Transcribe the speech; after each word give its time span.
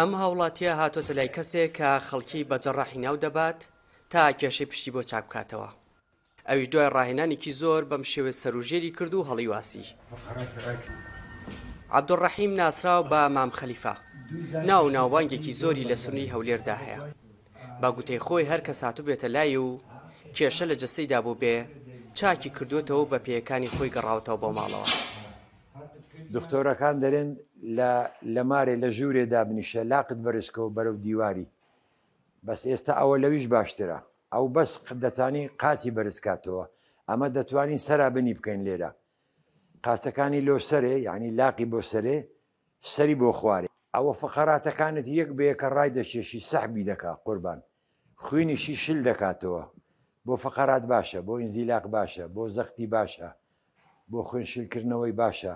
ئەم 0.00 0.12
هاوڵاتیە 0.20 0.72
هاتۆتە 0.80 1.12
لای 1.18 1.34
کەسێک 1.36 1.70
کە 1.78 1.90
خەڵکی 2.08 2.42
بە 2.48 2.56
جەڕاحی 2.64 2.98
ناو 3.06 3.16
دەبات 3.24 3.60
تا 4.12 4.22
کێشەی 4.40 4.68
پشتی 4.70 4.90
بۆ 4.94 5.02
چاپ 5.10 5.24
بکاتەوە. 5.28 5.68
ئەویش 6.48 6.68
دوای 6.72 6.88
ڕاهێنانێکی 6.94 7.52
زۆر 7.60 7.82
بەم 7.90 8.02
شێوێ 8.12 8.32
سەرژێری 8.40 8.90
کرد 8.98 9.12
و 9.14 9.22
هەڵیواسی. 9.28 9.84
عبدوڕەحیم 11.96 12.52
ناسرااو 12.60 13.06
بە 13.10 13.20
مام 13.36 13.50
خەلیفا. 13.58 13.94
ناو 14.68 14.84
ناوانگێکی 14.96 15.52
زۆری 15.62 15.84
لە 15.90 15.94
سنووری 16.02 16.30
هەولێردا 16.32 16.76
هەیە. 16.84 16.98
با 17.82 17.88
گوتەی 17.96 18.20
خۆی 18.26 18.44
هەر 18.50 18.60
کە 18.66 18.72
ساتو 18.80 19.06
بێتە 19.14 19.24
لای 19.36 19.56
و 19.66 19.78
کێشە 20.36 20.64
لە 20.70 20.74
جستەیدا 20.80 21.18
بوو 21.24 21.36
بێ 21.42 21.56
چاکی 22.18 22.50
کردوێتەوە 22.56 23.04
بە 23.10 23.18
پێەکانی 23.26 23.72
خۆی 23.78 23.90
گەڕاوتەوە 23.94 24.38
بۆ 24.42 24.50
ماڵەوە. 24.58 24.88
دکتۆرەکان 26.34 26.96
دەرێن 27.02 27.30
لە 28.34 28.42
مارێ 28.50 28.74
لە 28.82 28.88
ژوورێ 28.98 29.24
دابنیشە 29.32 29.82
لاقت 29.92 30.18
بەرزکەەوە 30.24 30.70
بەرەو 30.76 30.96
دیواری 31.06 31.46
بەس 32.46 32.60
ئێستا 32.70 32.92
ئەوە 33.00 33.16
لەویش 33.22 33.46
باشترە 33.54 33.98
ئەو 34.32 34.44
بەس 34.54 34.72
دەتانی 35.02 35.44
قاتی 35.62 35.94
بەرزکاتەوە 35.96 36.64
ئەمە 37.08 37.26
دەتوانین 37.36 37.80
سەرابنی 37.86 38.36
بکەین 38.38 38.60
لێرە 38.66 38.90
قاسەکانی 39.84 40.40
لۆ 40.48 40.56
سەرێ 40.70 40.94
یعنی 41.08 41.28
لاقی 41.40 41.66
بۆ 41.72 41.80
سەرێ 41.90 42.16
سەری 42.94 43.16
بۆ 43.20 43.30
خوارێ 43.38 43.68
ئەوە 43.94 44.12
فقەراتەکانت 44.22 45.06
یەک 45.18 45.30
بەیەکە 45.38 45.68
ڕای 45.76 45.90
دەشێشی 45.96 46.40
سەحبی 46.50 46.84
دەکا 46.90 47.12
قوربان 47.24 47.60
خوینیشی 48.22 48.74
شل 48.84 48.98
دەکاتەوە 49.08 49.64
بۆ 50.26 50.34
فقەرات 50.44 50.84
باشە 50.92 51.18
بۆ 51.26 51.34
ئینزیلاق 51.40 51.84
باشە 51.96 52.24
بۆ 52.34 52.42
زەختی 52.56 52.86
باشە 52.94 53.28
بۆ 54.10 54.18
خوێن 54.28 54.46
شلکردنەوەی 54.52 55.14
باشە 55.20 55.54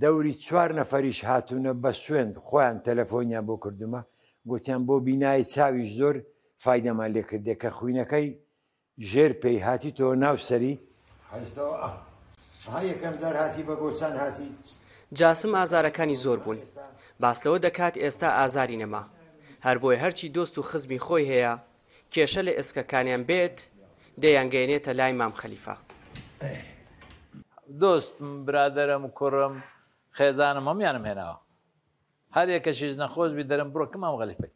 دەوری 0.00 0.34
چوار 0.34 0.70
نەفەریش 0.80 1.18
هاتوونە 1.28 1.72
بە 1.82 1.90
سوێن 2.04 2.30
خۆیان 2.46 2.76
تەلەفۆنیان 2.86 3.44
بۆ 3.48 3.56
کردومە 3.64 4.00
گوتیان 4.50 4.82
بۆ 4.86 4.94
بینایی 5.06 5.44
چاویش 5.54 5.90
زۆر 6.00 6.14
فیدەمان 6.64 7.08
لێ 7.14 7.22
کردێ 7.30 7.54
کە 7.62 7.68
خوینەکەی 7.76 8.28
ژێر 9.10 9.32
پێی 9.42 9.58
هاتی 9.66 9.90
تۆ 9.98 10.06
ناوسەری 10.22 10.74
یەکەم 12.90 13.14
دەر 13.22 13.34
هاتی 13.42 13.62
بە 13.68 13.74
گۆچان 13.82 14.14
هاتی 14.22 14.48
جاسم 15.18 15.52
ئازارەکانی 15.58 16.16
زۆر 16.24 16.38
بوون 16.44 16.58
باس 17.22 17.38
لەوە 17.44 17.58
دەکات 17.66 17.94
ئێستا 18.02 18.28
ئازاری 18.38 18.76
نەما 18.82 19.02
هەر 19.66 19.76
بۆی 19.82 20.00
هەرچی 20.02 20.26
دۆست 20.36 20.54
و 20.58 20.62
خزمی 20.68 21.00
خۆی 21.04 21.24
هەیە 21.32 21.54
کێشە 22.12 22.42
لە 22.46 22.52
ئێسکەکانیان 22.58 23.22
بێت 23.28 23.58
دەیانگەێنێتە 24.22 24.90
لای 24.98 25.12
مام 25.20 25.32
خەلیفە. 25.40 25.74
دۆست 27.82 28.12
برادەرم 28.46 29.04
کوڕم 29.18 29.54
خێزانم 30.16 30.66
هەمیانم 30.70 31.04
هێناوە 31.08 31.36
هەر 32.36 32.46
یەکەشیز 32.56 32.94
نەخۆزبی 33.02 33.44
دەرم 33.50 33.68
بڕۆ 33.74 33.86
کمام 33.92 34.14
غەلیفی 34.20 34.52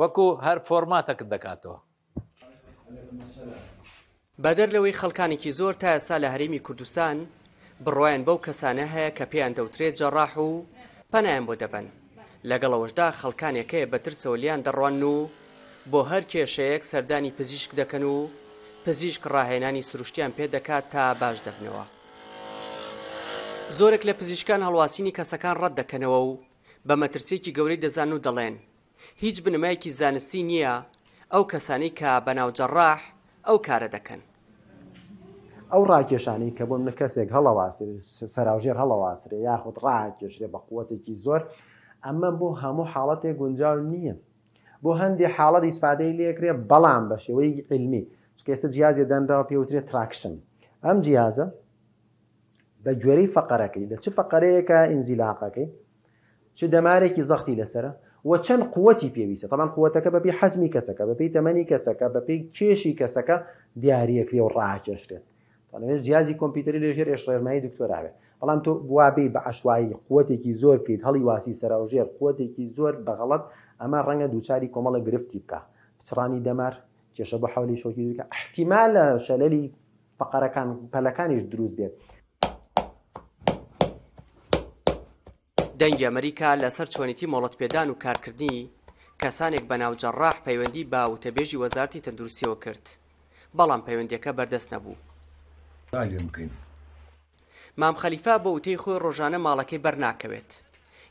وەکو 0.00 0.26
هەر 0.46 0.58
فۆرماتەکرد 0.66 1.28
دەکاتەوە 1.34 1.78
بەدەر 4.44 4.68
لەوەی 4.74 4.98
خەڵکانێکی 5.00 5.50
زۆر 5.60 5.74
تا 5.82 5.88
ئێستا 5.94 6.16
لە 6.24 6.28
هەرمی 6.34 6.60
کوردستان 6.66 7.16
بڕوایان 7.84 8.22
بەو 8.26 8.38
کەسانە 8.46 8.84
هەیە 8.94 9.10
کە 9.18 9.24
پێیان 9.32 9.52
دەوترێت 9.58 9.94
جەڕاح 10.00 10.32
و 10.46 10.50
پەنایان 11.12 11.44
بۆ 11.48 11.54
دەبن 11.62 11.86
لەگەڵەوەشدا 12.50 13.08
خەڵکانێکەیە 13.20 13.90
بەترسەوەلیان 13.92 14.60
دەڕوان 14.66 15.02
و 15.12 15.16
بۆ 15.92 16.00
هەر 16.10 16.22
کێشەیەک 16.32 16.82
سەردانی 16.90 17.34
پزیشک 17.38 17.70
دەکەن 17.80 18.04
و 18.12 18.16
پزیشک 18.84 19.22
ڕاهێنانی 19.34 19.84
سروشتیان 19.90 20.32
پێ 20.36 20.44
دەکات 20.54 20.84
تا 20.92 21.04
باش 21.20 21.38
دەبنەوە. 21.46 21.86
زۆرێک 23.78 24.02
لە 24.08 24.12
پزیشکان 24.20 24.60
هەڵواسینی 24.66 25.16
کەسەکان 25.18 25.56
ڕەت 25.62 25.74
دەکەنەوە 25.80 26.20
و 26.28 26.40
بە 26.88 26.94
مەترسێکی 27.02 27.54
گەورەی 27.56 27.82
دەزان 27.84 28.10
و 28.12 28.22
دەڵێن 28.26 28.54
هیچ 29.22 29.36
بنمایەکی 29.44 29.94
زانستی 30.00 30.42
نییە 30.50 30.74
ئەو 31.32 31.44
کەسانی 31.52 31.90
کە 31.98 32.10
بەناوجەڕاح 32.26 33.00
ئەو 33.46 33.56
کارە 33.66 33.88
دەکەن 33.96 34.20
ئەو 35.72 35.82
ڕاکێشانی 35.90 36.50
کە 36.56 36.64
بۆم 36.70 36.82
لە 36.88 36.92
کەسێک 37.00 37.28
هەڵەواسر 37.36 37.88
سەراژێر 38.34 38.76
هەڵەواسرێ 38.82 39.38
یاخود 39.48 39.76
ڕاکێشێ 39.84 40.46
بە 40.52 40.58
قوتێکی 40.68 41.14
زۆر 41.24 41.42
ئەمە 42.04 42.30
بۆ 42.40 42.48
هەموو 42.62 42.90
حاڵەتێک 42.92 43.34
گونجاو 43.40 43.76
نییە 43.90 44.14
بۆ 44.82 44.90
هەندی 45.00 45.32
حاڵەت 45.36 45.64
ئیسپادەی 45.68 46.16
لێکرێ 46.18 46.52
بەڵام 46.70 47.02
بە 47.10 47.16
شێوەی 47.24 47.52
علمی 47.72 48.04
چکە 48.38 48.50
ئێستا 48.52 48.68
جیازی 48.74 49.08
دەنداوە 49.10 49.44
پێوترێت 49.50 49.86
تراکشن 49.90 50.34
ئەم 50.84 50.98
جیازە 51.04 51.46
بە 52.86 52.92
جوێرەی 53.02 53.32
فەقەرەکەی 53.36 53.88
لە 53.90 53.96
چ 54.02 54.04
فەقەرەیەکە 54.18 54.78
ئینزیلاقەکەی 54.92 55.66
چ 56.58 56.60
دەمارێکی 56.74 57.22
زەختی 57.30 57.56
لەسرە 57.60 57.90
وە 58.28 58.36
چەند 58.46 58.62
قوتی 58.74 59.10
پێویستە 59.16 59.46
تەڵان 59.52 59.70
قوتەکە 59.76 60.10
بەپی 60.14 60.32
حەزمی 60.38 60.70
کەسەکە 60.74 61.02
بەپی 61.10 61.28
تەمەنی 61.34 61.64
کەسەکە 61.70 62.06
بەپی 62.14 62.38
کێشی 62.56 62.92
کەسەکە 63.00 63.36
دیارەکری 63.82 64.40
و 64.44 64.48
ڕاکێشرێت 64.56 65.24
جیازی 66.06 66.34
کۆمپیوتری 66.40 66.82
لەژێر 66.84 67.08
ێشڕێرمایی 67.16 67.60
دکتۆراوێت 67.66 68.14
بەڵام 68.40 68.60
تۆ 68.64 68.70
بوابی 68.88 69.28
بە 69.34 69.40
عشوایی 69.50 69.88
قوتێکی 70.08 70.52
زۆر 70.62 70.78
پیت 70.86 71.00
هەڵی 71.06 71.22
واسی 71.30 71.54
سەراژێر 71.60 72.06
قوتێکی 72.18 72.64
زۆر 72.76 72.94
بەغڵت 73.06 73.42
ئەمە 73.80 74.00
ڕەنگە 74.06 74.26
دووچاری 74.32 74.68
کۆمەڵە 74.74 75.00
گرفتی 75.06 75.38
بکە 75.44 75.60
پچڕانی 75.98 76.40
دەمار 76.46 76.74
کێشە 77.16 77.36
بە 77.42 77.48
حولی 77.54 77.76
شۆکی 77.82 78.04
دوکە 78.08 78.24
احتیمالە 78.36 79.06
شەلەلی 79.26 79.64
فقەرەکان 80.18 80.68
پەلەکانیش 80.92 81.44
دروست 81.52 81.74
بێت 81.80 81.92
دەنگی 85.82 86.06
ئەمریکا 86.08 86.50
لەسەر 86.62 86.88
چۆنیتی 86.94 87.26
مۆڵەتپێدان 87.32 87.88
و 87.90 87.98
کارکردنی 88.04 88.70
کەسانێک 89.22 89.64
بە 89.70 89.76
ناوجەڕاح 89.82 90.36
پەیوەندی 90.46 90.88
باوتەبێژی 90.92 91.60
وەزارتی 91.62 92.02
تەندروستیەوە 92.06 92.56
کرد 92.64 92.84
بەڵام 93.58 93.82
پەیوەندەکە 93.86 94.30
بەردەست 94.38 94.68
نەبوو 94.74 94.96
مام 97.80 97.94
خەلیفا 98.02 98.34
بە 98.44 98.48
وتەی 98.56 98.80
خۆی 98.82 99.00
ڕۆژانە 99.04 99.38
ماڵەکەی 99.46 99.82
بەرناکەوێت 99.84 100.50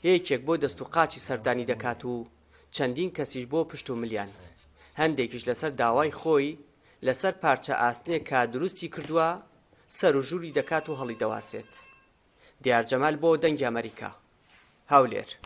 یەکێک 0.07 0.41
بۆ 0.47 0.53
دەست 0.63 0.79
و 0.81 0.85
قاچی 0.95 1.23
سەردانی 1.27 1.69
دەکات 1.71 2.01
و 2.05 2.27
چەندین 2.75 3.09
کەسیش 3.17 3.45
بۆ 3.51 3.59
پشت 3.71 3.87
و 3.89 3.99
ملیان 4.01 4.31
هەندێکیش 5.01 5.43
لەسەر 5.49 5.71
داوای 5.81 6.15
خۆی 6.19 6.57
لەسەر 7.05 7.33
پارچە 7.41 7.73
ئاستنێک 7.83 8.23
کا 8.29 8.39
دروستی 8.53 8.87
کردووە 8.93 9.29
سەر 9.99 10.13
و 10.15 10.21
ژووری 10.29 10.55
دەکات 10.57 10.85
و 10.89 10.97
هەڵی 10.99 11.19
دەواسێت 11.21 11.71
دیارجەمال 12.63 13.15
بۆ 13.21 13.29
دەنگی 13.43 13.67
ئەمریکا 13.69 14.11
havliyer. 14.91 15.39